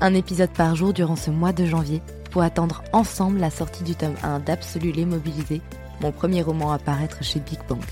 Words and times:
un 0.00 0.14
épisode 0.14 0.50
par 0.50 0.76
jour 0.76 0.92
durant 0.92 1.16
ce 1.16 1.30
mois 1.30 1.52
de 1.52 1.66
janvier 1.66 2.02
pour 2.30 2.42
attendre 2.42 2.84
ensemble 2.92 3.38
la 3.38 3.50
sortie 3.50 3.82
du 3.82 3.94
tome 3.94 4.14
1 4.22 4.40
d'Absolu 4.40 4.92
l'immobilisé, 4.92 5.60
mon 6.00 6.12
premier 6.12 6.42
roman 6.42 6.72
à 6.72 6.78
paraître 6.78 7.24
chez 7.24 7.40
Big 7.40 7.58
Bang. 7.68 7.82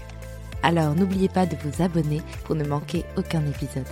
Alors 0.63 0.95
n'oubliez 0.95 1.29
pas 1.29 1.47
de 1.47 1.57
vous 1.57 1.83
abonner 1.83 2.23
pour 2.45 2.55
ne 2.55 2.65
manquer 2.65 3.05
aucun 3.17 3.45
épisode. 3.47 3.87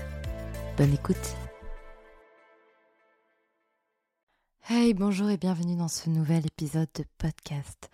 Bonne 0.77 0.93
écoute 0.93 1.37
Hey, 4.69 4.95
bonjour 4.95 5.29
et 5.29 5.37
bienvenue 5.37 5.77
dans 5.77 5.89
ce 5.89 6.09
nouvel 6.09 6.47
épisode 6.47 6.89
de 6.95 7.05
podcast. 7.19 7.91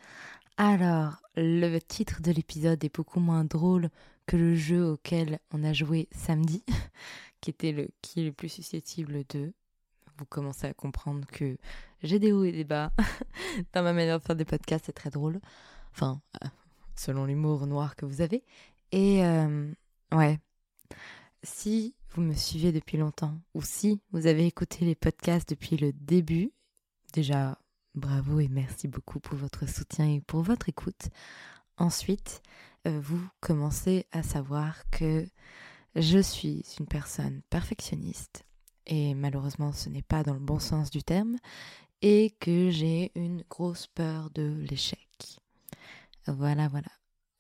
Alors, 0.57 1.17
le 1.37 1.79
titre 1.79 2.23
de 2.23 2.31
l'épisode 2.31 2.84
est 2.84 2.95
beaucoup 2.95 3.19
moins 3.19 3.45
drôle 3.45 3.89
que 4.27 4.37
le 4.37 4.55
jeu 4.55 4.84
auquel 4.87 5.41
on 5.53 5.65
a 5.65 5.73
joué 5.73 6.09
samedi, 6.12 6.62
qui 7.41 7.51
était 7.51 7.73
le 7.73 7.89
qui 8.03 8.21
est 8.21 8.25
le 8.25 8.33
plus 8.33 8.49
susceptible 8.49 9.25
de. 9.31 9.53
Vous 10.21 10.27
commencez 10.27 10.67
à 10.67 10.75
comprendre 10.75 11.27
que 11.29 11.57
j'ai 12.03 12.19
des 12.19 12.31
hauts 12.31 12.45
et 12.45 12.53
des 12.53 12.65
bas 12.65 12.93
dans 13.73 13.83
ma 13.83 13.95
manière 13.95 14.19
de 14.19 14.23
faire 14.23 14.37
des 14.37 14.45
podcasts, 14.45 14.85
c'est 14.85 14.93
très 14.93 15.09
drôle. 15.09 15.41
Enfin, 15.93 16.21
euh, 16.45 16.49
selon 16.95 17.25
l'humour 17.25 17.67
noir 17.67 17.97
que 17.97 18.05
vous 18.05 18.21
avez. 18.21 18.45
Et 18.93 19.25
euh, 19.25 19.73
ouais, 20.12 20.39
si 21.43 21.95
vous 22.11 22.21
me 22.21 22.35
suivez 22.35 22.71
depuis 22.71 22.99
longtemps, 22.99 23.34
ou 23.55 23.62
si 23.62 24.03
vous 24.12 24.27
avez 24.27 24.47
écouté 24.47 24.84
les 24.84 24.94
podcasts 24.94 25.49
depuis 25.49 25.78
le 25.78 25.94
début, 25.94 26.53
déjà 27.15 27.59
bravo 27.94 28.41
et 28.41 28.49
merci 28.49 28.89
beaucoup 28.89 29.21
pour 29.21 29.39
votre 29.39 29.67
soutien 29.67 30.06
et 30.06 30.21
pour 30.21 30.43
votre 30.43 30.69
écoute. 30.69 31.09
Ensuite, 31.78 32.43
euh, 32.87 33.00
vous 33.00 33.27
commencez 33.41 34.05
à 34.12 34.23
savoir 34.23 34.84
que 34.91 35.27
je 35.97 36.19
suis 36.19 36.62
une 36.78 36.87
personne 36.87 37.41
perfectionniste 37.49 38.44
et 38.87 39.15
malheureusement 39.15 39.73
ce 39.73 39.89
n'est 39.89 40.03
pas 40.03 40.23
dans 40.23 40.35
le 40.35 40.41
bon 40.41 40.59
sens 40.59 40.91
du 40.91 41.03
terme 41.03 41.37
et 42.03 42.35
que 42.41 42.71
j'ai 42.71 43.13
une 43.15 43.43
grosse 43.49 43.87
peur 43.87 44.31
de 44.31 44.65
l'échec. 44.69 45.09
Voilà, 46.27 46.69
voilà. 46.69 46.89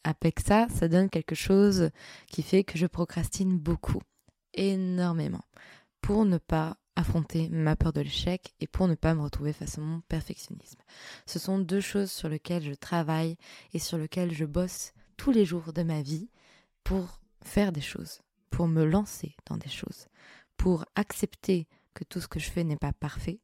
Avec 0.04 0.40
ça, 0.40 0.66
ça 0.68 0.88
donne 0.88 1.10
quelque 1.10 1.34
chose 1.34 1.90
qui 2.28 2.42
fait 2.42 2.64
que 2.64 2.78
je 2.78 2.86
procrastine 2.86 3.58
beaucoup, 3.58 4.00
énormément, 4.54 5.44
pour 6.00 6.24
ne 6.24 6.38
pas 6.38 6.76
affronter 6.96 7.48
ma 7.50 7.76
peur 7.76 7.92
de 7.92 8.00
l'échec 8.00 8.54
et 8.60 8.66
pour 8.66 8.88
ne 8.88 8.94
pas 8.94 9.14
me 9.14 9.22
retrouver 9.22 9.52
face 9.52 9.78
à 9.78 9.80
mon 9.80 10.00
perfectionnisme. 10.02 10.80
Ce 11.26 11.38
sont 11.38 11.58
deux 11.58 11.80
choses 11.80 12.10
sur 12.10 12.28
lesquelles 12.28 12.62
je 12.62 12.74
travaille 12.74 13.36
et 13.72 13.78
sur 13.78 13.98
lesquelles 13.98 14.32
je 14.32 14.44
bosse 14.44 14.92
tous 15.16 15.30
les 15.30 15.44
jours 15.44 15.72
de 15.72 15.82
ma 15.82 16.02
vie 16.02 16.28
pour 16.84 17.20
faire 17.42 17.72
des 17.72 17.80
choses, 17.80 18.20
pour 18.50 18.68
me 18.68 18.84
lancer 18.84 19.34
dans 19.46 19.56
des 19.56 19.68
choses, 19.68 20.06
pour 20.60 20.84
accepter 20.94 21.66
que 21.94 22.04
tout 22.04 22.20
ce 22.20 22.28
que 22.28 22.38
je 22.38 22.50
fais 22.50 22.64
n'est 22.64 22.76
pas 22.76 22.92
parfait. 22.92 23.40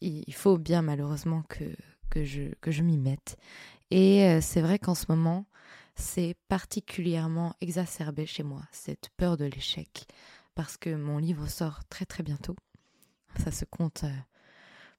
Il 0.00 0.32
faut 0.32 0.56
bien 0.56 0.82
malheureusement 0.82 1.42
que, 1.48 1.64
que 2.10 2.24
je, 2.24 2.54
que 2.60 2.70
je 2.70 2.84
m'y 2.84 2.96
mette. 2.96 3.36
Et 3.90 4.22
euh, 4.22 4.40
c'est 4.40 4.60
vrai 4.60 4.78
qu'en 4.78 4.94
ce 4.94 5.06
moment, 5.08 5.46
c'est 5.96 6.36
particulièrement 6.46 7.56
exacerbé 7.60 8.24
chez 8.24 8.44
moi, 8.44 8.62
cette 8.70 9.08
peur 9.16 9.36
de 9.36 9.46
l'échec, 9.46 10.06
parce 10.54 10.76
que 10.76 10.94
mon 10.94 11.18
livre 11.18 11.48
sort 11.48 11.80
très 11.88 12.06
très 12.06 12.22
bientôt. 12.22 12.54
Ça 13.42 13.50
se 13.50 13.64
compte 13.64 14.04
euh, 14.04 14.16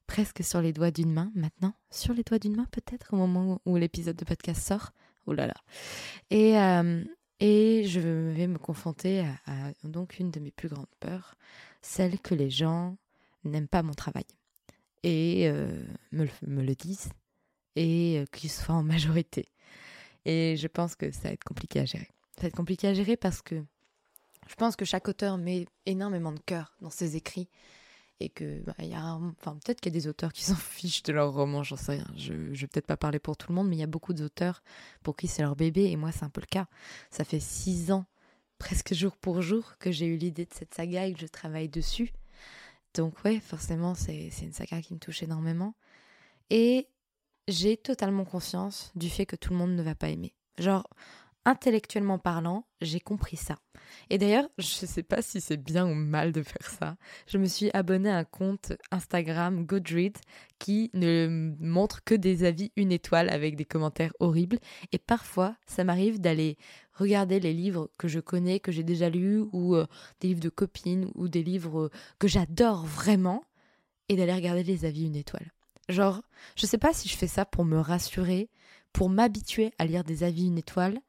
presque 0.08 0.44
sur 0.44 0.60
les 0.62 0.74
doigts 0.74 0.92
d'une 0.92 1.14
main 1.14 1.32
maintenant. 1.36 1.74
Sur 1.90 2.14
les 2.14 2.24
doigts 2.24 2.40
d'une 2.40 2.58
main 2.58 2.68
peut-être 2.70 3.14
au 3.14 3.16
moment 3.16 3.62
où 3.66 3.78
l'épisode 3.78 4.18
de 4.18 4.26
podcast 4.26 4.62
sort. 4.62 4.92
Oh 5.26 5.32
là 5.32 5.48
là. 5.48 5.56
Et, 6.32 6.60
euh, 6.60 7.02
et 7.40 7.84
je 7.86 8.00
vais 8.00 8.48
me 8.48 8.58
confronter 8.58 9.26
à, 9.46 9.72
donc 9.84 10.20
une 10.20 10.32
de 10.32 10.40
mes 10.40 10.52
plus 10.52 10.70
grandes 10.70 10.86
peurs, 11.00 11.36
celle 11.82 12.20
que 12.20 12.34
les 12.34 12.50
gens 12.50 12.98
n'aiment 13.44 13.68
pas 13.68 13.84
mon 13.84 13.94
travail. 13.94 14.26
Et 15.04 15.48
euh, 15.48 15.84
me, 16.12 16.28
me, 16.48 16.64
le 16.64 16.76
disent. 16.76 17.10
Et 17.76 18.24
qu'ils 18.32 18.50
soient 18.50 18.76
en 18.76 18.84
majorité. 18.96 19.50
Et 20.26 20.56
je 20.58 20.68
pense 20.68 20.96
que 20.96 21.12
ça 21.12 21.24
va 21.24 21.32
être 21.32 21.44
compliqué 21.44 21.80
à 21.82 21.86
gérer. 21.86 22.10
Ça 22.36 22.44
va 22.44 22.48
être 22.48 22.56
compliqué 22.56 22.88
à 22.88 22.94
gérer 22.94 23.16
parce 23.18 23.42
que 23.42 23.64
je 24.48 24.56
pense 24.56 24.76
que 24.76 24.86
chaque 24.86 25.08
auteur 25.08 25.38
met 25.38 25.66
énormément 25.86 26.32
de 26.32 26.40
cœur 26.40 26.76
dans 26.82 26.90
ses 26.90 27.16
écrits 27.16 27.50
et 28.20 28.30
que 28.30 28.62
bah, 28.62 28.76
y 28.80 28.94
a 28.94 29.16
enfin 29.16 29.58
peut-être 29.64 29.82
qu'il 29.82 29.94
y 29.94 29.96
a 29.96 30.00
des 30.00 30.08
auteurs 30.08 30.34
qui 30.34 30.44
s'en 30.44 30.56
fichent 30.56 31.04
de 31.04 31.14
leur 31.14 31.34
roman, 31.34 31.64
j'en 31.64 31.76
sais 31.76 31.94
rien. 31.94 32.08
Je, 32.16 32.54
je 32.54 32.62
vais 32.62 32.68
peut-être 32.68 32.88
pas 32.88 32.98
parler 32.98 33.20
pour 33.20 33.38
tout 33.38 33.48
le 33.50 33.56
monde, 33.56 33.68
mais 33.68 33.76
il 33.76 33.80
y 33.80 33.84
a 33.84 33.88
beaucoup 33.88 34.14
d'auteurs 34.14 34.64
pour 35.04 35.16
qui 35.16 35.28
c'est 35.28 35.42
leur 35.42 35.56
bébé 35.56 35.86
et 35.86 35.96
moi 35.96 36.12
c'est 36.12 36.24
un 36.24 36.30
peu 36.30 36.42
le 36.42 36.48
cas. 36.48 36.68
Ça 37.12 37.24
fait 37.24 37.40
six 37.40 37.92
ans, 37.92 38.06
presque 38.58 38.94
jour 38.94 39.18
pour 39.18 39.42
jour, 39.42 39.78
que 39.80 39.92
j'ai 39.92 40.06
eu 40.06 40.18
l'idée 40.18 40.46
de 40.46 40.54
cette 40.54 40.74
saga 40.74 41.06
et 41.06 41.14
que 41.14 41.20
je 41.20 41.28
travaille 41.28 41.70
dessus. 41.70 42.14
Donc 42.94 43.24
ouais, 43.26 43.40
forcément 43.40 43.96
c'est 43.96 44.30
une 44.42 44.54
saga 44.54 44.82
qui 44.82 44.94
me 44.94 45.00
touche 45.00 45.22
énormément 45.24 45.76
et 46.50 46.88
j'ai 47.48 47.78
totalement 47.78 48.26
conscience 48.26 48.92
du 48.96 49.10
fait 49.10 49.26
que 49.26 49.36
tout 49.36 49.52
le 49.52 49.60
monde 49.60 49.76
ne 49.76 49.84
va 49.84 49.96
pas 49.96 50.10
aimer. 50.10 50.34
Genre 50.58 50.88
intellectuellement 51.46 52.20
parlant, 52.20 52.66
j'ai 52.82 53.00
compris 53.00 53.38
ça. 53.38 53.56
Et 54.10 54.18
d'ailleurs, 54.18 54.50
je 54.58 54.66
ne 54.82 54.88
sais 54.88 55.04
pas 55.04 55.22
si 55.22 55.40
c'est 55.40 55.58
bien 55.58 55.88
ou 55.88 55.94
mal 55.94 56.32
de 56.32 56.44
faire 56.44 56.70
ça. 56.70 56.98
Je 57.28 57.38
me 57.38 57.46
suis 57.46 57.70
abonnée 57.74 58.10
à 58.10 58.18
un 58.18 58.24
compte 58.24 58.74
Instagram 58.92 59.66
Goodreads 59.66 60.20
qui 60.60 60.90
ne 60.94 61.54
montre 61.60 62.04
que 62.04 62.16
des 62.16 62.44
avis 62.44 62.72
une 62.76 62.92
étoile 62.92 63.30
avec 63.30 63.56
des 63.56 63.66
commentaires 63.66 64.14
horribles. 64.20 64.60
Et 64.92 64.98
parfois, 64.98 65.56
ça 65.66 65.84
m'arrive 65.84 66.20
d'aller 66.20 66.58
regarder 66.94 67.40
les 67.40 67.54
livres 67.54 67.90
que 67.98 68.08
je 68.08 68.20
connais, 68.20 68.60
que 68.60 68.72
j'ai 68.72 68.84
déjà 68.84 69.10
lus, 69.10 69.44
ou 69.52 69.76
euh, 69.76 69.86
des 70.20 70.30
livres 70.30 70.40
de 70.40 70.50
copines, 70.50 71.10
ou 71.16 71.28
des 71.28 71.44
livres 71.44 71.90
que 72.20 72.28
j'adore 72.28 72.86
vraiment, 72.86 73.44
et 74.10 74.16
d'aller 74.16 74.34
regarder 74.34 74.64
les 74.64 74.86
avis 74.86 75.06
une 75.06 75.16
étoile. 75.16 75.52
Genre, 75.90 76.22
je 76.56 76.66
sais 76.66 76.78
pas 76.78 76.94
si 76.94 77.08
je 77.10 77.16
fais 77.16 77.28
ça 77.28 77.46
pour 77.46 77.66
me 77.66 77.80
rassurer, 77.80 78.50
pour 78.94 79.10
m'habituer 79.10 79.72
à 79.78 79.86
lire 79.86 80.04
des 80.04 80.24
avis 80.24 80.48
une 80.48 80.58
étoile, 80.58 81.00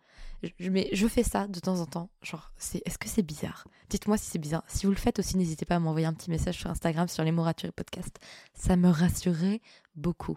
mais 0.61 0.89
je 0.93 1.07
fais 1.07 1.23
ça 1.23 1.47
de 1.47 1.61
temps 1.61 1.81
en 1.81 1.87
temps. 1.87 2.11
Genre, 2.23 2.53
est-ce 2.59 2.99
que 2.99 3.09
c'est 3.09 3.23
bizarre? 3.23 3.67
Dites-moi 3.89 4.17
si 4.17 4.31
c'est 4.31 4.39
bizarre. 4.39 4.65
Si 4.69 4.87
vous 4.87 4.93
le 4.93 4.99
faites 4.99 5.19
aussi, 5.19 5.37
n'hésitez 5.37 5.65
pas 5.65 5.77
à 5.77 5.79
m'envoyer 5.79 6.07
un 6.07 6.15
petit 6.15 6.31
message 6.31 6.59
sur 6.59 6.71
Instagram 6.71 7.09
sur 7.09 7.25
les 7.25 7.33
mots 7.33 7.45
podcast. 7.75 8.19
Ça 8.55 8.77
me 8.77 8.89
rassurerait 8.89 9.61
beaucoup. 9.95 10.37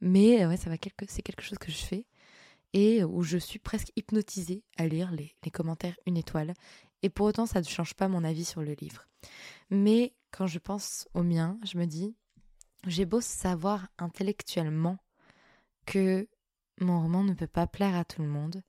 Mais 0.00 0.44
euh, 0.44 0.48
ouais, 0.48 0.56
ça 0.56 0.70
va 0.70 0.78
quelque, 0.78 1.06
c'est 1.08 1.22
quelque 1.22 1.42
chose 1.42 1.58
que 1.58 1.72
je 1.72 1.84
fais 1.84 2.06
et 2.72 3.04
où 3.04 3.22
je 3.22 3.38
suis 3.38 3.58
presque 3.58 3.92
hypnotisée 3.96 4.62
à 4.76 4.86
lire 4.86 5.10
les, 5.12 5.34
les 5.44 5.50
commentaires 5.50 5.96
une 6.06 6.16
étoile. 6.16 6.54
Et 7.02 7.08
pour 7.08 7.26
autant, 7.26 7.46
ça 7.46 7.60
ne 7.60 7.66
change 7.66 7.94
pas 7.94 8.08
mon 8.08 8.24
avis 8.24 8.44
sur 8.44 8.62
le 8.62 8.74
livre. 8.74 9.06
Mais 9.70 10.14
quand 10.30 10.46
je 10.46 10.58
pense 10.58 11.08
au 11.14 11.22
mien, 11.22 11.58
je 11.64 11.78
me 11.78 11.86
dis, 11.86 12.14
j'ai 12.86 13.04
beau 13.04 13.20
savoir 13.20 13.88
intellectuellement 13.98 14.98
que 15.86 16.28
mon 16.80 17.00
roman 17.00 17.24
ne 17.24 17.34
peut 17.34 17.46
pas 17.46 17.66
plaire 17.66 17.94
à 17.94 18.04
tout 18.04 18.22
le 18.22 18.28
monde. 18.28 18.62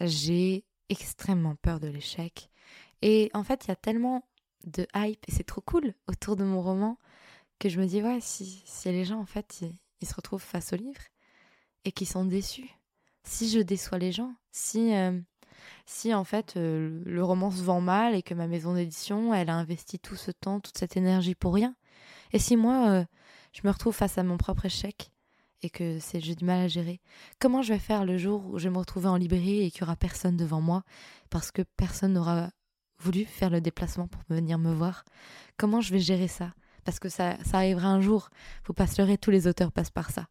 J'ai 0.00 0.64
extrêmement 0.88 1.56
peur 1.56 1.80
de 1.80 1.88
l'échec. 1.88 2.50
Et 3.02 3.30
en 3.34 3.44
fait, 3.44 3.64
il 3.64 3.68
y 3.68 3.72
a 3.72 3.76
tellement 3.76 4.24
de 4.64 4.86
hype, 4.94 5.24
et 5.28 5.32
c'est 5.32 5.44
trop 5.44 5.60
cool 5.60 5.94
autour 6.08 6.36
de 6.36 6.44
mon 6.44 6.62
roman, 6.62 6.98
que 7.58 7.68
je 7.68 7.80
me 7.80 7.86
dis, 7.86 8.02
ouais, 8.02 8.18
si, 8.20 8.62
si 8.66 8.90
les 8.90 9.04
gens, 9.04 9.20
en 9.20 9.26
fait, 9.26 9.62
ils, 10.00 10.06
se 10.06 10.14
retrouvent 10.14 10.42
face 10.42 10.72
au 10.72 10.76
livre 10.76 11.00
et 11.84 11.92
qu'ils 11.92 12.08
sont 12.08 12.24
déçus, 12.24 12.70
si 13.24 13.48
je 13.48 13.60
déçois 13.60 13.98
les 13.98 14.12
gens, 14.12 14.34
si, 14.52 14.94
euh, 14.94 15.18
si 15.86 16.14
en 16.14 16.24
fait, 16.24 16.56
euh, 16.56 17.02
le 17.04 17.24
roman 17.24 17.50
se 17.50 17.62
vend 17.62 17.80
mal 17.80 18.14
et 18.14 18.22
que 18.22 18.34
ma 18.34 18.46
maison 18.46 18.74
d'édition, 18.74 19.34
elle 19.34 19.50
a 19.50 19.54
investi 19.54 19.98
tout 19.98 20.16
ce 20.16 20.30
temps, 20.30 20.60
toute 20.60 20.78
cette 20.78 20.96
énergie 20.96 21.34
pour 21.34 21.54
rien, 21.54 21.74
et 22.32 22.38
si 22.38 22.56
moi, 22.56 22.88
euh, 22.90 23.04
je 23.52 23.60
me 23.64 23.70
retrouve 23.72 23.94
face 23.94 24.18
à 24.18 24.22
mon 24.22 24.36
propre 24.36 24.66
échec, 24.66 25.10
et 25.62 25.70
que 25.70 25.98
c'est 25.98 26.20
j'ai 26.20 26.34
du 26.34 26.44
mal 26.44 26.60
à 26.60 26.68
gérer. 26.68 27.00
Comment 27.38 27.62
je 27.62 27.72
vais 27.72 27.78
faire 27.78 28.04
le 28.04 28.18
jour 28.18 28.46
où 28.46 28.58
je 28.58 28.64
vais 28.64 28.74
me 28.74 28.78
retrouver 28.78 29.08
en 29.08 29.16
librairie 29.16 29.62
et 29.62 29.70
qu'il 29.70 29.82
n'y 29.82 29.88
aura 29.88 29.96
personne 29.96 30.36
devant 30.36 30.60
moi 30.60 30.84
parce 31.30 31.50
que 31.50 31.62
personne 31.76 32.14
n'aura 32.14 32.50
voulu 33.00 33.24
faire 33.24 33.50
le 33.50 33.60
déplacement 33.60 34.08
pour 34.08 34.22
venir 34.28 34.58
me 34.58 34.72
voir? 34.72 35.04
Comment 35.56 35.80
je 35.80 35.92
vais 35.92 36.00
gérer 36.00 36.28
ça? 36.28 36.54
Parce 36.84 36.98
que 36.98 37.08
ça, 37.08 37.36
ça 37.44 37.58
arrivera 37.58 37.88
un 37.88 38.00
jour. 38.00 38.30
Faut 38.62 38.72
pas 38.72 38.86
se 38.86 39.00
leurrer, 39.00 39.18
tous 39.18 39.30
les 39.30 39.46
auteurs 39.46 39.72
passent 39.72 39.90
par 39.90 40.10
ça. 40.10 40.26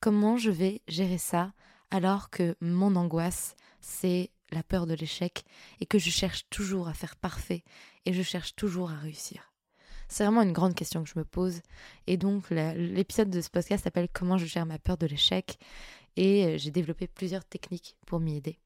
Comment 0.00 0.36
je 0.36 0.50
vais 0.50 0.82
gérer 0.88 1.18
ça 1.18 1.52
alors 1.90 2.30
que 2.30 2.56
mon 2.60 2.96
angoisse, 2.96 3.54
c'est 3.80 4.30
la 4.50 4.62
peur 4.62 4.86
de 4.86 4.94
l'échec 4.94 5.44
et 5.80 5.86
que 5.86 5.98
je 5.98 6.10
cherche 6.10 6.48
toujours 6.50 6.88
à 6.88 6.94
faire 6.94 7.16
parfait 7.16 7.64
et 8.04 8.12
je 8.12 8.22
cherche 8.22 8.54
toujours 8.56 8.90
à 8.90 8.96
réussir? 8.96 9.51
C'est 10.12 10.24
vraiment 10.24 10.42
une 10.42 10.52
grande 10.52 10.74
question 10.74 11.02
que 11.02 11.08
je 11.08 11.18
me 11.18 11.24
pose. 11.24 11.62
Et 12.06 12.16
donc, 12.16 12.50
l'épisode 12.50 13.30
de 13.30 13.40
ce 13.40 13.48
podcast 13.48 13.84
s'appelle 13.84 14.08
Comment 14.12 14.36
je 14.36 14.44
gère 14.44 14.66
ma 14.66 14.78
peur 14.78 14.98
de 14.98 15.06
l'échec. 15.06 15.58
Et 16.16 16.44
euh, 16.44 16.58
j'ai 16.58 16.70
développé 16.70 17.06
plusieurs 17.06 17.44
techniques 17.44 17.96
pour 18.06 18.20
m'y 18.20 18.36
aider. 18.36 18.58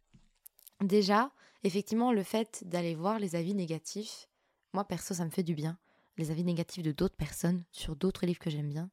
Déjà, 0.83 1.31
effectivement, 1.63 2.13
le 2.13 2.25
fait 2.25 2.65
d'aller 2.67 2.97
voir 2.97 3.21
les 3.21 3.37
avis 3.37 3.55
négatifs, 3.55 4.29
moi 4.73 4.85
perso, 4.85 5.15
ça 5.15 5.25
me 5.25 5.31
fait 5.31 5.45
du 5.45 5.55
bien. 5.55 5.79
Les 6.19 6.33
avis 6.33 6.43
négatifs 6.43 6.83
de 6.83 6.91
d'autres 6.93 7.17
personnes 7.17 7.63
sur 7.71 7.95
d'autres 7.95 8.27
livres 8.27 8.41
que 8.41 8.51
j'aime 8.51 8.69
bien. 8.69 8.91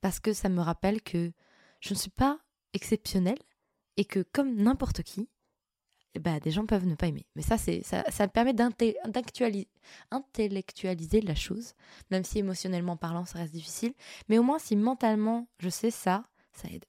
Parce 0.00 0.20
que 0.20 0.32
ça 0.32 0.48
me 0.48 0.60
rappelle 0.60 1.02
que 1.02 1.32
je 1.80 1.94
ne 1.94 1.98
suis 1.98 2.10
pas 2.10 2.38
exceptionnelle 2.72 3.38
et 3.96 4.04
que 4.04 4.20
comme 4.32 4.54
n'importe 4.54 5.02
qui, 5.02 5.28
bah, 6.18 6.40
des 6.40 6.50
gens 6.50 6.66
peuvent 6.66 6.86
ne 6.86 6.94
pas 6.94 7.08
aimer. 7.08 7.26
Mais 7.34 7.42
ça, 7.42 7.58
c'est 7.58 7.82
ça, 7.84 8.04
ça 8.10 8.28
permet 8.28 8.52
d'intellectualiser 8.52 11.20
la 11.20 11.34
chose, 11.34 11.74
même 12.10 12.24
si 12.24 12.38
émotionnellement 12.38 12.96
parlant, 12.96 13.24
ça 13.24 13.38
reste 13.38 13.52
difficile. 13.52 13.92
Mais 14.28 14.38
au 14.38 14.42
moins, 14.42 14.58
si 14.58 14.76
mentalement, 14.76 15.48
je 15.58 15.68
sais 15.68 15.90
ça, 15.90 16.24
ça 16.52 16.68
aide. 16.68 16.84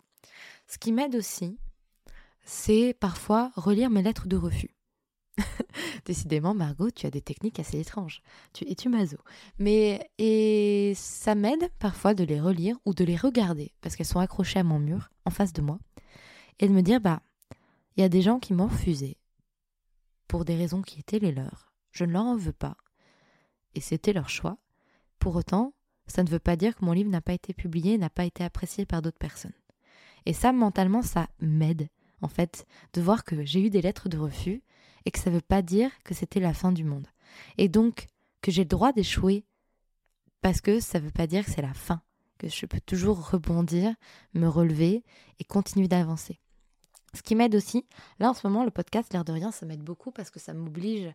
Ce 0.67 0.77
qui 0.77 0.91
m'aide 0.91 1.15
aussi, 1.15 1.57
c'est 2.43 2.95
parfois 2.99 3.51
relire 3.55 3.89
mes 3.89 4.01
lettres 4.01 4.27
de 4.27 4.37
refus. 4.37 4.77
Décidément, 6.05 6.53
Margot, 6.53 6.89
tu 6.91 7.05
as 7.05 7.11
des 7.11 7.21
techniques 7.21 7.59
assez 7.59 7.79
étranges. 7.79 8.21
Tu 8.53 8.69
es 8.69 8.75
tu 8.75 8.89
maso. 8.89 9.17
Mais 9.59 10.09
et 10.17 10.93
ça 10.95 11.35
m'aide 11.35 11.69
parfois 11.79 12.13
de 12.13 12.23
les 12.23 12.39
relire 12.39 12.77
ou 12.85 12.93
de 12.93 13.03
les 13.03 13.15
regarder 13.15 13.73
parce 13.81 13.95
qu'elles 13.95 14.07
sont 14.07 14.19
accrochées 14.19 14.59
à 14.59 14.63
mon 14.63 14.79
mur 14.79 15.11
en 15.25 15.29
face 15.29 15.53
de 15.53 15.61
moi 15.61 15.79
et 16.59 16.67
de 16.67 16.73
me 16.73 16.81
dire 16.81 17.01
bah 17.01 17.21
il 17.97 18.01
y 18.01 18.03
a 18.03 18.09
des 18.09 18.21
gens 18.21 18.39
qui 18.39 18.53
m'ont 18.53 18.67
refusé 18.67 19.17
pour 20.27 20.45
des 20.45 20.55
raisons 20.55 20.83
qui 20.83 20.99
étaient 20.99 21.19
les 21.19 21.31
leurs. 21.31 21.73
Je 21.91 22.05
ne 22.05 22.11
leur 22.11 22.23
en 22.23 22.37
veux 22.37 22.53
pas. 22.53 22.77
Et 23.73 23.81
c'était 23.81 24.13
leur 24.13 24.29
choix. 24.29 24.57
Pour 25.17 25.35
autant, 25.35 25.73
ça 26.05 26.23
ne 26.23 26.29
veut 26.29 26.39
pas 26.39 26.55
dire 26.55 26.75
que 26.75 26.85
mon 26.85 26.91
livre 26.91 27.09
n'a 27.09 27.21
pas 27.21 27.33
été 27.33 27.53
publié, 27.53 27.97
n'a 27.97 28.11
pas 28.11 28.25
été 28.25 28.43
apprécié 28.43 28.85
par 28.85 29.01
d'autres 29.01 29.17
personnes. 29.17 29.53
Et 30.27 30.33
ça, 30.33 30.51
mentalement, 30.51 31.01
ça 31.01 31.27
m'aide, 31.39 31.89
en 32.21 32.27
fait, 32.27 32.67
de 32.93 33.01
voir 33.01 33.23
que 33.23 33.43
j'ai 33.43 33.65
eu 33.65 33.69
des 33.71 33.81
lettres 33.81 34.09
de 34.09 34.17
refus 34.17 34.61
et 35.05 35.11
que 35.11 35.19
ça 35.19 35.31
ne 35.31 35.35
veut 35.35 35.41
pas 35.41 35.63
dire 35.63 35.89
que 36.03 36.13
c'était 36.13 36.39
la 36.39 36.53
fin 36.53 36.71
du 36.71 36.83
monde. 36.83 37.07
Et 37.57 37.67
donc, 37.67 38.07
que 38.41 38.51
j'ai 38.51 38.63
le 38.63 38.69
droit 38.69 38.93
d'échouer 38.93 39.43
parce 40.41 40.61
que 40.61 40.79
ça 40.79 40.99
ne 40.99 41.05
veut 41.05 41.11
pas 41.11 41.27
dire 41.27 41.45
que 41.45 41.51
c'est 41.51 41.63
la 41.63 41.73
fin, 41.73 42.01
que 42.37 42.47
je 42.47 42.65
peux 42.67 42.79
toujours 42.79 43.31
rebondir, 43.31 43.95
me 44.33 44.47
relever 44.47 45.03
et 45.39 45.43
continuer 45.43 45.87
d'avancer. 45.87 46.39
Ce 47.13 47.21
qui 47.21 47.35
m'aide 47.35 47.55
aussi, 47.55 47.85
là 48.19 48.29
en 48.29 48.33
ce 48.33 48.45
moment, 48.47 48.63
le 48.63 48.71
podcast, 48.71 49.11
l'air 49.13 49.23
de 49.23 49.31
rien, 49.31 49.51
ça 49.51 49.65
m'aide 49.65 49.83
beaucoup 49.83 50.11
parce 50.11 50.29
que 50.29 50.39
ça 50.39 50.53
m'oblige 50.53 51.13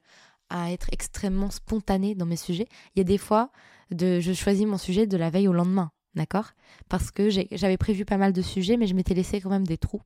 à 0.50 0.72
être 0.72 0.88
extrêmement 0.92 1.50
spontanée 1.50 2.14
dans 2.14 2.26
mes 2.26 2.36
sujets. 2.36 2.68
Il 2.94 2.98
y 2.98 3.02
a 3.02 3.04
des 3.04 3.18
fois, 3.18 3.50
de, 3.90 4.20
je 4.20 4.32
choisis 4.32 4.66
mon 4.66 4.78
sujet 4.78 5.06
de 5.06 5.16
la 5.16 5.30
veille 5.30 5.48
au 5.48 5.52
lendemain, 5.52 5.90
d'accord? 6.14 6.50
Parce 6.88 7.10
que 7.10 7.30
j'avais 7.30 7.78
prévu 7.78 8.04
pas 8.04 8.18
mal 8.18 8.32
de 8.32 8.42
sujets, 8.42 8.76
mais 8.76 8.86
je 8.86 8.94
m'étais 8.94 9.14
laissé 9.14 9.40
quand 9.40 9.50
même 9.50 9.66
des 9.66 9.78
trous 9.78 10.02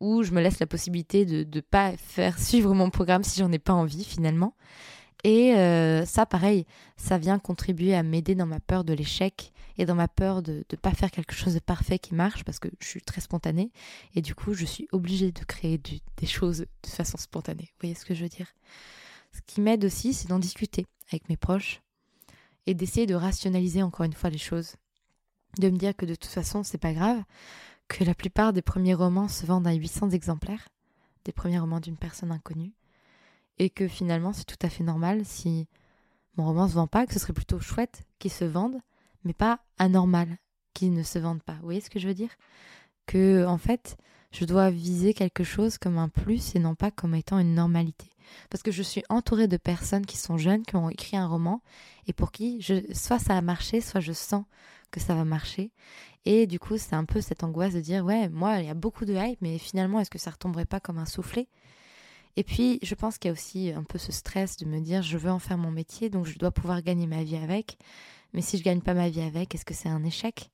où 0.00 0.24
je 0.24 0.32
me 0.32 0.40
laisse 0.40 0.58
la 0.58 0.66
possibilité 0.66 1.24
de 1.24 1.46
ne 1.54 1.60
pas 1.60 1.96
faire 1.96 2.38
suivre 2.38 2.74
mon 2.74 2.90
programme 2.90 3.22
si 3.22 3.38
j'en 3.38 3.52
ai 3.52 3.60
pas 3.60 3.72
envie 3.72 4.04
finalement. 4.04 4.54
Et 5.24 5.54
euh, 5.54 6.04
ça, 6.04 6.26
pareil, 6.26 6.66
ça 6.96 7.16
vient 7.16 7.38
contribuer 7.38 7.94
à 7.94 8.02
m'aider 8.02 8.34
dans 8.34 8.46
ma 8.46 8.58
peur 8.58 8.82
de 8.82 8.92
l'échec 8.92 9.52
et 9.78 9.86
dans 9.86 9.94
ma 9.94 10.08
peur 10.08 10.42
de 10.42 10.64
ne 10.70 10.76
pas 10.76 10.92
faire 10.92 11.12
quelque 11.12 11.34
chose 11.34 11.54
de 11.54 11.60
parfait 11.60 11.98
qui 11.98 12.14
marche 12.14 12.44
parce 12.44 12.58
que 12.58 12.68
je 12.80 12.88
suis 12.88 13.02
très 13.02 13.20
spontanée 13.20 13.70
et 14.16 14.22
du 14.22 14.34
coup, 14.34 14.52
je 14.52 14.64
suis 14.64 14.88
obligée 14.90 15.30
de 15.30 15.44
créer 15.44 15.78
des 15.78 16.26
choses 16.26 16.66
de 16.82 16.88
façon 16.88 17.18
spontanée. 17.18 17.68
Vous 17.74 17.80
voyez 17.82 17.94
ce 17.94 18.04
que 18.04 18.14
je 18.14 18.24
veux 18.24 18.28
dire? 18.28 18.48
Ce 19.32 19.40
qui 19.46 19.60
m'aide 19.60 19.84
aussi, 19.84 20.12
c'est 20.12 20.28
d'en 20.28 20.40
discuter 20.40 20.86
avec 21.10 21.28
mes 21.28 21.36
proches 21.36 21.80
et 22.66 22.74
d'essayer 22.74 23.06
de 23.06 23.14
rationaliser 23.14 23.82
encore 23.82 24.04
une 24.04 24.12
fois 24.12 24.30
les 24.30 24.38
choses. 24.38 24.74
De 25.58 25.70
me 25.70 25.76
dire 25.76 25.94
que 25.94 26.06
de 26.06 26.14
toute 26.14 26.30
façon, 26.30 26.62
c'est 26.64 26.78
pas 26.78 26.92
grave, 26.92 27.22
que 27.88 28.04
la 28.04 28.14
plupart 28.14 28.52
des 28.52 28.62
premiers 28.62 28.94
romans 28.94 29.28
se 29.28 29.46
vendent 29.46 29.66
à 29.66 29.72
800 29.72 30.10
exemplaires, 30.10 30.68
des 31.24 31.32
premiers 31.32 31.58
romans 31.58 31.80
d'une 31.80 31.96
personne 31.96 32.32
inconnue 32.32 32.72
et 33.62 33.70
que 33.70 33.86
finalement 33.86 34.32
c'est 34.32 34.44
tout 34.44 34.58
à 34.62 34.68
fait 34.68 34.82
normal 34.82 35.24
si 35.24 35.68
mon 36.36 36.44
roman 36.44 36.66
se 36.66 36.74
vend 36.74 36.88
pas, 36.88 37.06
que 37.06 37.12
ce 37.12 37.20
serait 37.20 37.32
plutôt 37.32 37.60
chouette 37.60 38.02
qu'il 38.18 38.32
se 38.32 38.44
vende, 38.44 38.74
mais 39.22 39.34
pas 39.34 39.60
anormal 39.78 40.36
qu'il 40.74 40.92
ne 40.92 41.04
se 41.04 41.20
vende 41.20 41.42
pas. 41.42 41.54
Vous 41.54 41.64
voyez 41.64 41.80
ce 41.80 41.90
que 41.90 42.00
je 42.00 42.08
veux 42.08 42.14
dire? 42.14 42.30
Que 43.06 43.46
en 43.46 43.58
fait, 43.58 43.96
je 44.32 44.44
dois 44.44 44.70
viser 44.70 45.14
quelque 45.14 45.44
chose 45.44 45.78
comme 45.78 45.96
un 45.98 46.08
plus 46.08 46.56
et 46.56 46.58
non 46.58 46.74
pas 46.74 46.90
comme 46.90 47.14
étant 47.14 47.38
une 47.38 47.54
normalité. 47.54 48.08
Parce 48.50 48.64
que 48.64 48.72
je 48.72 48.82
suis 48.82 49.04
entourée 49.08 49.46
de 49.46 49.56
personnes 49.56 50.06
qui 50.06 50.16
sont 50.16 50.38
jeunes, 50.38 50.64
qui 50.64 50.74
ont 50.74 50.90
écrit 50.90 51.16
un 51.16 51.28
roman, 51.28 51.62
et 52.08 52.12
pour 52.12 52.32
qui 52.32 52.60
je, 52.62 52.74
soit 52.92 53.20
ça 53.20 53.36
a 53.36 53.42
marché, 53.42 53.80
soit 53.80 54.00
je 54.00 54.12
sens 54.12 54.44
que 54.90 54.98
ça 54.98 55.14
va 55.14 55.24
marcher. 55.24 55.70
Et 56.24 56.48
du 56.48 56.58
coup, 56.58 56.78
c'est 56.78 56.94
un 56.94 57.04
peu 57.04 57.20
cette 57.20 57.44
angoisse 57.44 57.74
de 57.74 57.80
dire, 57.80 58.04
ouais, 58.04 58.28
moi, 58.28 58.58
il 58.58 58.66
y 58.66 58.70
a 58.70 58.74
beaucoup 58.74 59.04
de 59.04 59.14
hype, 59.14 59.38
mais 59.40 59.58
finalement, 59.58 60.00
est-ce 60.00 60.10
que 60.10 60.18
ça 60.18 60.30
retomberait 60.32 60.64
pas 60.64 60.80
comme 60.80 60.98
un 60.98 61.06
soufflet? 61.06 61.46
Et 62.36 62.44
puis, 62.44 62.78
je 62.82 62.94
pense 62.94 63.18
qu'il 63.18 63.28
y 63.28 63.30
a 63.30 63.32
aussi 63.32 63.70
un 63.70 63.84
peu 63.84 63.98
ce 63.98 64.12
stress 64.12 64.56
de 64.56 64.64
me 64.64 64.80
dire 64.80 65.02
je 65.02 65.18
veux 65.18 65.30
en 65.30 65.38
faire 65.38 65.58
mon 65.58 65.70
métier, 65.70 66.08
donc 66.08 66.26
je 66.26 66.38
dois 66.38 66.50
pouvoir 66.50 66.82
gagner 66.82 67.06
ma 67.06 67.22
vie 67.22 67.36
avec. 67.36 67.78
Mais 68.32 68.40
si 68.40 68.56
je 68.56 68.62
gagne 68.62 68.80
pas 68.80 68.94
ma 68.94 69.10
vie 69.10 69.20
avec, 69.20 69.54
est-ce 69.54 69.64
que 69.64 69.74
c'est 69.74 69.90
un 69.90 70.02
échec? 70.04 70.50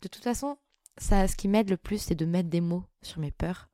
De 0.00 0.08
toute 0.08 0.24
façon, 0.24 0.56
ce 0.98 1.36
qui 1.36 1.48
m'aide 1.48 1.68
le 1.68 1.76
plus, 1.76 1.98
c'est 1.98 2.14
de 2.14 2.24
mettre 2.24 2.48
des 2.48 2.62
mots 2.62 2.84
sur 3.02 3.20
mes 3.20 3.30
peurs. 3.30 3.68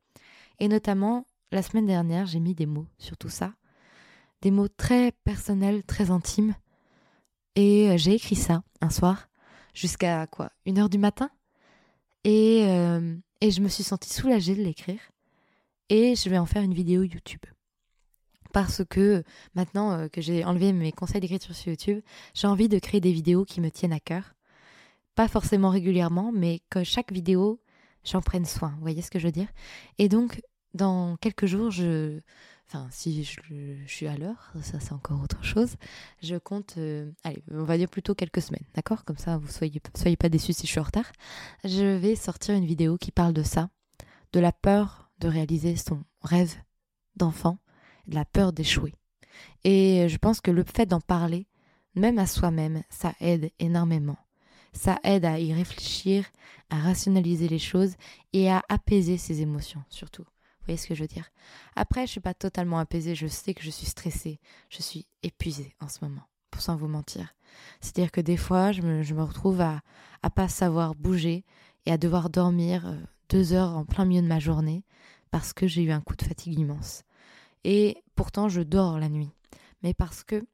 Et 0.59 0.67
notamment, 0.67 1.25
la 1.51 1.61
semaine 1.61 1.85
dernière, 1.85 2.25
j'ai 2.25 2.41
mis 2.41 2.55
des 2.55 2.65
mots 2.65 2.87
sur 2.97 3.17
tout 3.17 3.29
ça. 3.29 3.53
Des 4.41 4.51
mots 4.51 4.67
très 4.67 5.13
personnels, 5.23 5.83
très 5.83 6.11
intimes. 6.11 6.55
Et 7.55 7.89
euh, 7.89 7.97
j'ai 7.97 8.13
écrit 8.13 8.35
ça 8.35 8.63
un 8.81 8.89
soir, 8.89 9.29
jusqu'à 9.73 10.27
quoi 10.27 10.51
Une 10.65 10.77
heure 10.77 10.89
du 10.89 10.97
matin 10.97 11.29
et, 12.25 12.65
euh, 12.67 13.15
et 13.39 13.49
je 13.49 13.61
me 13.61 13.69
suis 13.69 13.83
sentie 13.83 14.13
soulagée 14.13 14.53
de 14.53 14.61
l'écrire 14.61 14.99
et 15.89 16.15
je 16.15 16.29
vais 16.29 16.37
en 16.37 16.45
faire 16.45 16.63
une 16.63 16.73
vidéo 16.73 17.03
YouTube. 17.03 17.41
Parce 18.53 18.83
que 18.89 19.23
maintenant 19.53 19.91
euh, 19.91 20.07
que 20.07 20.21
j'ai 20.21 20.43
enlevé 20.43 20.73
mes 20.73 20.91
conseils 20.91 21.21
d'écriture 21.21 21.55
sur 21.55 21.69
YouTube, 21.69 22.01
j'ai 22.33 22.47
envie 22.47 22.69
de 22.69 22.79
créer 22.79 23.01
des 23.01 23.11
vidéos 23.11 23.45
qui 23.45 23.61
me 23.61 23.69
tiennent 23.69 23.93
à 23.93 23.99
cœur. 23.99 24.33
Pas 25.15 25.27
forcément 25.27 25.69
régulièrement, 25.69 26.31
mais 26.31 26.61
que 26.69 26.83
chaque 26.83 27.11
vidéo, 27.11 27.59
j'en 28.03 28.21
prenne 28.21 28.45
soin. 28.45 28.69
Vous 28.75 28.81
voyez 28.81 29.01
ce 29.01 29.11
que 29.11 29.19
je 29.19 29.25
veux 29.25 29.31
dire? 29.31 29.49
Et 29.97 30.09
donc, 30.09 30.41
dans 30.73 31.17
quelques 31.17 31.45
jours, 31.45 31.71
je... 31.71 32.19
Enfin, 32.67 32.87
si 32.91 33.23
je, 33.23 33.39
suis 33.87 34.05
à 34.05 34.15
l'heure, 34.15 34.53
ça 34.61 34.79
c'est 34.79 34.93
encore 34.93 35.23
autre 35.23 35.43
chose. 35.43 35.75
Je 36.21 36.35
compte, 36.35 36.75
euh, 36.77 37.11
allez, 37.23 37.43
on 37.51 37.63
va 37.63 37.77
dire 37.77 37.89
plutôt 37.89 38.13
quelques 38.13 38.43
semaines, 38.43 38.65
d'accord? 38.75 39.05
Comme 39.05 39.17
ça, 39.17 39.37
vous 39.37 39.47
soyez, 39.47 39.81
soyez 39.95 40.15
pas 40.15 40.29
déçus 40.29 40.53
si 40.53 40.67
je 40.67 40.71
suis 40.71 40.79
en 40.79 40.83
retard. 40.83 41.11
Je 41.63 41.97
vais 41.97 42.15
sortir 42.15 42.53
une 42.53 42.67
vidéo 42.67 42.97
qui 42.99 43.11
parle 43.11 43.33
de 43.33 43.41
ça, 43.41 43.69
de 44.33 44.39
la 44.39 44.51
peur 44.51 45.08
de 45.19 45.27
réaliser 45.27 45.75
son 45.75 46.03
rêve 46.21 46.55
d'enfant, 47.15 47.59
de 48.07 48.15
la 48.15 48.25
peur 48.25 48.53
d'échouer. 48.53 48.93
Et 49.63 50.07
je 50.09 50.17
pense 50.17 50.41
que 50.41 50.51
le 50.51 50.63
fait 50.63 50.85
d'en 50.85 51.01
parler, 51.01 51.47
même 51.95 52.19
à 52.19 52.27
soi-même, 52.27 52.83
ça 52.89 53.13
aide 53.19 53.51
énormément. 53.59 54.17
Ça 54.73 54.99
aide 55.03 55.25
à 55.25 55.39
y 55.39 55.53
réfléchir, 55.53 56.25
à 56.69 56.77
rationaliser 56.77 57.47
les 57.47 57.59
choses 57.59 57.95
et 58.33 58.49
à 58.49 58.63
apaiser 58.69 59.17
ses 59.17 59.41
émotions 59.41 59.83
surtout. 59.89 60.23
Vous 60.23 60.65
voyez 60.65 60.77
ce 60.77 60.87
que 60.87 60.95
je 60.95 61.01
veux 61.01 61.07
dire? 61.07 61.31
Après, 61.75 62.05
je 62.05 62.11
suis 62.11 62.19
pas 62.19 62.35
totalement 62.35 62.77
apaisée, 62.77 63.15
je 63.15 63.25
sais 63.25 63.55
que 63.55 63.63
je 63.63 63.71
suis 63.71 63.87
stressée, 63.87 64.39
je 64.69 64.83
suis 64.83 65.07
épuisée 65.23 65.73
en 65.79 65.87
ce 65.87 66.03
moment, 66.03 66.21
pour 66.51 66.61
sans 66.61 66.75
vous 66.75 66.87
mentir. 66.87 67.33
C'est-à-dire 67.81 68.11
que 68.11 68.21
des 68.21 68.37
fois, 68.37 68.71
je 68.71 68.81
me, 68.83 69.23
retrouve 69.23 69.61
à, 69.61 69.81
à 70.21 70.29
pas 70.29 70.47
savoir 70.47 70.93
bouger 70.93 71.43
et 71.87 71.91
à 71.91 71.97
devoir 71.97 72.29
dormir 72.29 72.85
euh, 72.85 72.95
deux 73.29 73.53
heures 73.53 73.75
en 73.75 73.85
plein 73.85 74.05
milieu 74.05 74.21
de 74.21 74.27
ma 74.27 74.39
journée 74.39 74.83
parce 75.31 75.53
que 75.53 75.67
j'ai 75.67 75.83
eu 75.83 75.91
un 75.91 76.01
coup 76.01 76.15
de 76.15 76.23
fatigue 76.23 76.57
immense. 76.57 77.03
Et 77.63 77.97
pourtant, 78.15 78.49
je 78.49 78.61
dors 78.61 78.99
la 78.99 79.09
nuit. 79.09 79.29
Mais 79.83 79.93
parce 79.93 80.23
que 80.23 80.45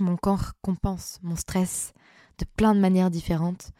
mon 0.00 0.16
corps 0.16 0.52
compense 0.62 1.18
mon 1.22 1.36
stress 1.36 1.92
de 2.38 2.44
plein 2.44 2.74
de 2.74 2.80
manières 2.80 3.10
différentes 3.10 3.72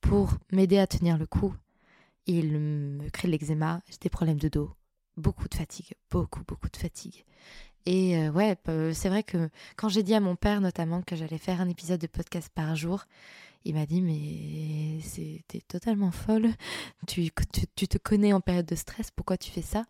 pour 0.00 0.34
m'aider 0.50 0.78
à 0.78 0.86
tenir 0.86 1.18
le 1.18 1.26
coup. 1.26 1.54
Il 2.26 2.58
me 2.58 3.08
crée 3.10 3.28
l'eczéma, 3.28 3.80
j'ai 3.88 3.98
des 4.00 4.10
problèmes 4.10 4.38
de 4.38 4.48
dos, 4.48 4.70
beaucoup 5.16 5.48
de 5.48 5.54
fatigue, 5.54 5.94
beaucoup, 6.10 6.42
beaucoup 6.46 6.68
de 6.68 6.76
fatigue. 6.76 7.24
Et 7.86 8.16
euh, 8.16 8.30
ouais, 8.30 8.56
c'est 8.92 9.08
vrai 9.08 9.22
que 9.22 9.50
quand 9.76 9.88
j'ai 9.88 10.02
dit 10.02 10.14
à 10.14 10.20
mon 10.20 10.36
père 10.36 10.60
notamment 10.60 11.02
que 11.02 11.16
j'allais 11.16 11.38
faire 11.38 11.60
un 11.60 11.68
épisode 11.68 12.00
de 12.00 12.06
podcast 12.06 12.50
par 12.54 12.76
jour, 12.76 13.06
il 13.64 13.74
m'a 13.74 13.86
dit 13.86 14.02
mais 14.02 15.00
c'était 15.02 15.60
totalement 15.60 16.10
folle. 16.10 16.50
Tu, 17.08 17.30
tu, 17.74 17.88
te 17.88 17.98
connais 17.98 18.32
en 18.32 18.40
période 18.40 18.64
de 18.64 18.76
stress, 18.76 19.10
pourquoi 19.10 19.36
tu 19.36 19.50
fais 19.50 19.62
ça? 19.62 19.84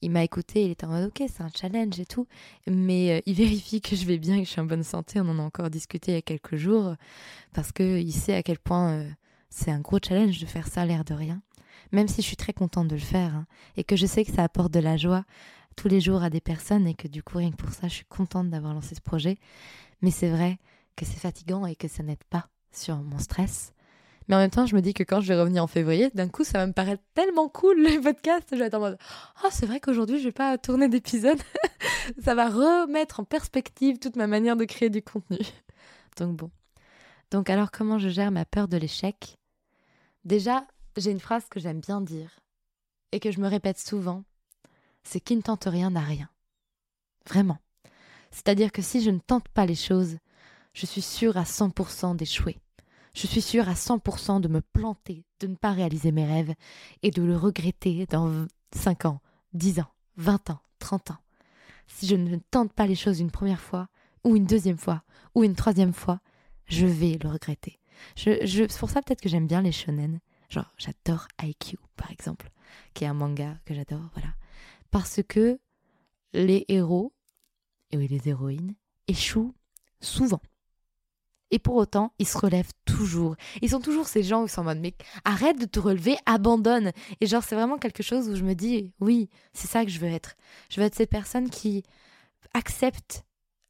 Il 0.00 0.10
m'a 0.10 0.24
écouté, 0.24 0.64
il 0.64 0.70
était 0.70 0.86
en 0.86 0.88
mode 0.88 1.08
ok 1.08 1.28
c'est 1.28 1.42
un 1.42 1.50
challenge 1.54 2.00
et 2.00 2.06
tout, 2.06 2.26
mais 2.66 3.12
euh, 3.12 3.20
il 3.26 3.34
vérifie 3.36 3.82
que 3.82 3.94
je 3.94 4.06
vais 4.06 4.16
bien 4.16 4.38
que 4.38 4.44
je 4.44 4.50
suis 4.50 4.60
en 4.60 4.64
bonne 4.64 4.82
santé. 4.82 5.20
On 5.20 5.28
en 5.28 5.38
a 5.38 5.42
encore 5.42 5.68
discuté 5.68 6.12
il 6.12 6.14
y 6.14 6.18
a 6.18 6.22
quelques 6.22 6.56
jours 6.56 6.94
parce 7.52 7.70
que 7.70 8.00
il 8.00 8.12
sait 8.12 8.34
à 8.34 8.42
quel 8.42 8.58
point 8.58 8.92
euh, 8.92 9.10
c'est 9.50 9.70
un 9.70 9.80
gros 9.80 9.98
challenge 10.02 10.40
de 10.40 10.46
faire 10.46 10.68
ça 10.68 10.86
l'air 10.86 11.04
de 11.04 11.12
rien. 11.14 11.42
Même 11.92 12.08
si 12.08 12.22
je 12.22 12.26
suis 12.26 12.36
très 12.36 12.54
contente 12.54 12.88
de 12.88 12.94
le 12.94 13.00
faire 13.00 13.34
hein, 13.34 13.46
et 13.76 13.84
que 13.84 13.94
je 13.94 14.06
sais 14.06 14.24
que 14.24 14.32
ça 14.32 14.42
apporte 14.42 14.72
de 14.72 14.80
la 14.80 14.96
joie 14.96 15.24
tous 15.74 15.88
les 15.88 16.00
jours 16.00 16.22
à 16.22 16.30
des 16.30 16.40
personnes 16.40 16.86
et 16.86 16.94
que 16.94 17.08
du 17.08 17.22
coup 17.22 17.38
rien 17.38 17.50
que 17.50 17.56
pour 17.56 17.70
ça 17.70 17.88
je 17.88 17.94
suis 17.94 18.04
contente 18.04 18.50
d'avoir 18.50 18.74
lancé 18.74 18.94
ce 18.94 19.00
projet. 19.00 19.36
Mais 20.02 20.10
c'est 20.10 20.28
vrai 20.28 20.58
que 20.96 21.04
c'est 21.04 21.18
fatigant 21.18 21.66
et 21.66 21.76
que 21.76 21.88
ça 21.88 22.02
n'aide 22.02 22.24
pas 22.30 22.48
sur 22.72 22.96
mon 22.96 23.18
stress. 23.18 23.72
Mais 24.28 24.36
en 24.36 24.38
même 24.38 24.50
temps, 24.50 24.64
je 24.66 24.74
me 24.74 24.80
dis 24.80 24.94
que 24.94 25.02
quand 25.02 25.20
je 25.20 25.28
vais 25.28 25.38
revenir 25.38 25.62
en 25.62 25.66
février, 25.66 26.10
d'un 26.14 26.28
coup, 26.28 26.44
ça 26.44 26.58
va 26.58 26.66
me 26.66 26.72
paraître 26.72 27.02
tellement 27.12 27.48
cool 27.48 27.78
les 27.82 28.00
podcasts. 28.00 28.48
Je 28.52 28.56
vais 28.56 28.66
être 28.66 28.74
en 28.74 28.80
mode 28.80 28.98
Oh, 29.44 29.48
c'est 29.50 29.66
vrai 29.66 29.80
qu'aujourd'hui, 29.80 30.18
je 30.18 30.24
vais 30.24 30.32
pas 30.32 30.56
tourner 30.56 30.88
d'épisode. 30.88 31.38
ça 32.24 32.34
va 32.34 32.48
remettre 32.48 33.20
en 33.20 33.24
perspective 33.24 33.98
toute 33.98 34.16
ma 34.16 34.26
manière 34.26 34.56
de 34.56 34.64
créer 34.64 34.88
du 34.88 35.02
contenu. 35.02 35.38
Donc 36.16 36.36
bon. 36.36 36.50
Donc 37.30 37.50
alors, 37.50 37.70
comment 37.70 37.98
je 37.98 38.08
gère 38.08 38.30
ma 38.30 38.44
peur 38.44 38.68
de 38.68 38.76
l'échec? 38.76 39.38
Déjà, 40.24 40.66
j'ai 40.96 41.10
une 41.10 41.20
phrase 41.20 41.44
que 41.50 41.60
j'aime 41.60 41.80
bien 41.80 42.00
dire 42.00 42.40
et 43.12 43.20
que 43.20 43.30
je 43.30 43.40
me 43.40 43.48
répète 43.48 43.78
souvent 43.78 44.24
c'est 45.04 45.20
qui 45.20 45.36
ne 45.36 45.42
tente 45.42 45.64
rien 45.64 45.90
n'a 45.90 46.00
rien. 46.00 46.28
Vraiment. 47.28 47.58
C'est-à-dire 48.30 48.72
que 48.72 48.82
si 48.82 49.02
je 49.02 49.10
ne 49.10 49.18
tente 49.18 49.48
pas 49.48 49.66
les 49.66 49.74
choses, 49.74 50.18
je 50.72 50.86
suis 50.86 51.02
sûre 51.02 51.36
à 51.36 51.44
100% 51.44 52.16
d'échouer. 52.16 52.58
Je 53.14 53.28
suis 53.28 53.42
sûre 53.42 53.68
à 53.68 53.74
100% 53.74 54.40
de 54.40 54.48
me 54.48 54.60
planter, 54.60 55.24
de 55.38 55.46
ne 55.46 55.54
pas 55.54 55.72
réaliser 55.72 56.10
mes 56.10 56.26
rêves 56.26 56.54
et 57.02 57.12
de 57.12 57.22
le 57.22 57.36
regretter 57.36 58.06
dans 58.06 58.46
5 58.74 59.04
ans, 59.04 59.20
10 59.52 59.80
ans, 59.80 59.92
20 60.16 60.50
ans, 60.50 60.60
30 60.80 61.12
ans. 61.12 61.18
Si 61.86 62.08
je 62.08 62.16
ne 62.16 62.36
tente 62.50 62.72
pas 62.72 62.86
les 62.86 62.96
choses 62.96 63.20
une 63.20 63.30
première 63.30 63.60
fois, 63.60 63.88
ou 64.24 64.34
une 64.34 64.46
deuxième 64.46 64.78
fois, 64.78 65.04
ou 65.34 65.44
une 65.44 65.54
troisième 65.54 65.92
fois, 65.92 66.20
je 66.66 66.86
vais 66.86 67.18
le 67.22 67.28
regretter. 67.28 67.78
Je, 68.16 68.66
c'est 68.68 68.78
pour 68.78 68.90
ça 68.90 69.00
peut-être 69.02 69.20
que 69.20 69.28
j'aime 69.28 69.46
bien 69.46 69.62
les 69.62 69.72
shonen. 69.72 70.18
Genre, 70.48 70.72
j'adore 70.76 71.28
IQ, 71.42 71.78
par 71.96 72.10
exemple, 72.10 72.50
qui 72.94 73.04
est 73.04 73.08
un 73.08 73.14
manga 73.14 73.58
que 73.64 73.74
j'adore, 73.74 74.10
voilà. 74.14 74.30
Parce 74.94 75.22
que 75.26 75.58
les 76.34 76.66
héros, 76.68 77.12
et 77.90 77.96
oui, 77.96 78.06
les 78.06 78.28
héroïnes, 78.28 78.76
échouent 79.08 79.52
souvent. 80.00 80.40
Et 81.50 81.58
pour 81.58 81.74
autant, 81.74 82.12
ils 82.20 82.28
se 82.28 82.38
relèvent 82.38 82.70
toujours. 82.84 83.34
Ils 83.60 83.70
sont 83.70 83.80
toujours 83.80 84.06
ces 84.06 84.22
gens 84.22 84.42
où 84.42 84.46
ils 84.46 84.48
sont 84.48 84.60
en 84.60 84.66
mode, 84.66 84.78
mais 84.78 84.94
arrête 85.24 85.58
de 85.58 85.64
te 85.64 85.80
relever, 85.80 86.16
abandonne. 86.26 86.92
Et 87.20 87.26
genre, 87.26 87.42
c'est 87.42 87.56
vraiment 87.56 87.76
quelque 87.76 88.04
chose 88.04 88.28
où 88.28 88.36
je 88.36 88.44
me 88.44 88.54
dis, 88.54 88.92
oui, 89.00 89.30
c'est 89.52 89.66
ça 89.66 89.84
que 89.84 89.90
je 89.90 89.98
veux 89.98 90.06
être. 90.06 90.36
Je 90.70 90.80
veux 90.80 90.86
être 90.86 90.94
cette 90.94 91.10
personne 91.10 91.50
qui 91.50 91.82
accepte 92.52 93.24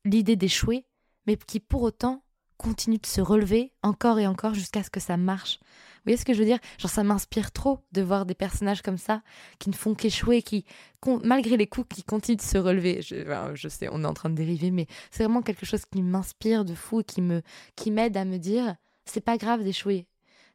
l'idée 0.05 0.37
d'échouer, 0.37 0.85
mais 1.27 1.39
qui 1.39 1.59
pour 1.59 1.81
autant 1.85 2.23
continue 2.59 2.99
de 2.99 3.07
se 3.07 3.23
relever 3.23 3.73
encore 3.83 4.19
et 4.19 4.27
encore 4.27 4.53
jusqu'à 4.53 4.83
ce 4.83 4.91
que 4.91 5.01
ça 5.01 5.17
marche. 5.17 5.59
Voyez 6.05 6.17
ce 6.17 6.25
que 6.25 6.35
je 6.35 6.39
veux 6.39 6.45
dire? 6.45 6.59
Genre 6.79 6.91
ça 6.91 7.03
m'inspire 7.03 7.51
trop 7.51 7.81
de 7.93 8.03
voir 8.03 8.27
des 8.27 8.35
personnages 8.35 8.83
comme 8.83 8.99
ça 8.99 9.23
qui 9.59 9.71
ne 9.71 9.75
font 9.75 9.95
qu'échouer, 9.95 10.43
qui 10.43 10.65
malgré 11.23 11.57
les 11.57 11.67
coups, 11.67 11.97
qui 11.97 12.03
continuent 12.03 12.37
de 12.37 12.43
se 12.43 12.59
relever. 12.59 13.03
Je, 13.03 13.17
je 13.55 13.69
sais, 13.69 13.89
on 13.91 14.03
est 14.05 14.07
en 14.07 14.15
train 14.15 14.31
de 14.31 14.35
dériver, 14.35 14.71
mais 14.71 14.87
c'est 15.11 15.23
vraiment 15.25 15.43
quelque 15.43 15.67
chose 15.67 15.85
qui 15.91 16.03
m'inspire 16.03 16.65
de 16.65 16.75
fou 16.75 17.01
et 17.01 17.05
qui 17.05 17.23
me 17.23 17.43
qui 17.77 17.91
m'aide 17.91 18.17
à 18.17 18.25
me 18.25 18.39
dire 18.39 18.77
c'est 19.05 19.21
pas 19.21 19.37
grave 19.37 19.65
d'échouer. 19.65 20.07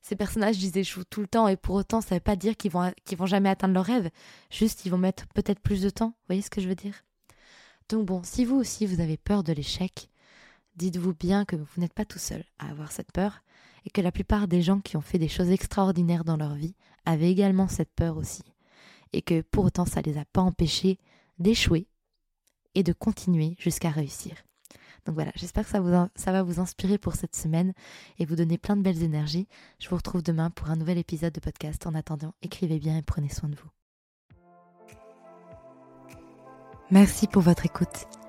Ces 0.01 0.15
personnages, 0.15 0.63
ils 0.63 0.77
échouent 0.77 1.03
tout 1.03 1.21
le 1.21 1.27
temps 1.27 1.47
et 1.47 1.57
pour 1.57 1.75
autant, 1.75 1.99
ça 2.01 2.15
veut 2.15 2.21
pas 2.21 2.35
dire 2.35 2.55
qu'ils 2.55 2.71
vont 2.71 2.93
qu'ils 3.05 3.17
vont 3.17 3.25
jamais 3.25 3.49
atteindre 3.49 3.73
leur 3.73 3.85
rêve. 3.85 4.09
Juste, 4.49 4.85
ils 4.85 4.89
vont 4.89 4.97
mettre 4.97 5.27
peut-être 5.29 5.59
plus 5.59 5.81
de 5.81 5.89
temps. 5.89 6.09
Vous 6.09 6.25
voyez 6.27 6.41
ce 6.41 6.49
que 6.49 6.61
je 6.61 6.67
veux 6.69 6.75
dire? 6.75 7.03
Donc 7.89 8.05
bon, 8.05 8.21
si 8.23 8.45
vous 8.45 8.55
aussi 8.55 8.85
vous 8.85 9.01
avez 9.01 9.17
peur 9.17 9.43
de 9.43 9.51
l'échec, 9.51 10.09
dites-vous 10.75 11.13
bien 11.13 11.43
que 11.43 11.55
vous 11.55 11.65
n'êtes 11.77 11.93
pas 11.93 12.05
tout 12.05 12.19
seul 12.19 12.43
à 12.59 12.69
avoir 12.69 12.91
cette 12.91 13.11
peur 13.11 13.41
et 13.85 13.89
que 13.89 14.01
la 14.01 14.11
plupart 14.11 14.47
des 14.47 14.61
gens 14.61 14.79
qui 14.79 14.97
ont 14.97 15.01
fait 15.01 15.19
des 15.19 15.27
choses 15.27 15.49
extraordinaires 15.49 16.23
dans 16.23 16.37
leur 16.37 16.55
vie 16.55 16.75
avaient 17.05 17.31
également 17.31 17.67
cette 17.67 17.93
peur 17.93 18.17
aussi, 18.17 18.43
et 19.13 19.21
que 19.21 19.41
pour 19.41 19.65
autant 19.65 19.85
ça 19.85 20.01
ne 20.01 20.05
les 20.05 20.17
a 20.17 20.25
pas 20.25 20.41
empêchés 20.41 20.99
d'échouer 21.37 21.87
et 22.75 22.83
de 22.83 22.93
continuer 22.93 23.55
jusqu'à 23.57 23.89
réussir. 23.89 24.35
Donc 25.05 25.15
voilà, 25.15 25.31
j'espère 25.35 25.63
que 25.63 25.71
ça, 25.71 26.09
ça 26.15 26.31
va 26.31 26.43
vous 26.43 26.59
inspirer 26.59 26.97
pour 26.97 27.15
cette 27.15 27.35
semaine 27.35 27.73
et 28.19 28.25
vous 28.25 28.35
donner 28.35 28.57
plein 28.57 28.75
de 28.75 28.81
belles 28.81 29.01
énergies. 29.01 29.47
Je 29.79 29.89
vous 29.89 29.95
retrouve 29.95 30.21
demain 30.21 30.49
pour 30.49 30.69
un 30.69 30.75
nouvel 30.75 30.97
épisode 30.97 31.33
de 31.33 31.39
podcast. 31.39 31.87
En 31.87 31.95
attendant, 31.95 32.33
écrivez 32.41 32.79
bien 32.79 32.97
et 32.97 33.01
prenez 33.01 33.29
soin 33.29 33.49
de 33.49 33.55
vous. 33.55 33.69
Merci 36.91 37.27
pour 37.27 37.41
votre 37.41 37.65
écoute. 37.65 38.28